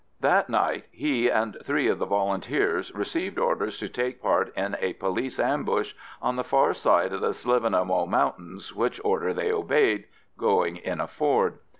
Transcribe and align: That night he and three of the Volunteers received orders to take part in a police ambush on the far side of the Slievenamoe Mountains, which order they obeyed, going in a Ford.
That 0.19 0.49
night 0.49 0.85
he 0.89 1.29
and 1.29 1.55
three 1.63 1.87
of 1.87 1.99
the 1.99 2.07
Volunteers 2.07 2.91
received 2.95 3.37
orders 3.37 3.77
to 3.77 3.87
take 3.87 4.19
part 4.19 4.51
in 4.57 4.75
a 4.79 4.93
police 4.93 5.39
ambush 5.39 5.93
on 6.19 6.37
the 6.37 6.43
far 6.43 6.73
side 6.73 7.13
of 7.13 7.21
the 7.21 7.33
Slievenamoe 7.33 8.07
Mountains, 8.07 8.73
which 8.73 8.99
order 9.03 9.31
they 9.31 9.51
obeyed, 9.51 10.05
going 10.39 10.77
in 10.77 10.99
a 10.99 11.05
Ford. 11.07 11.59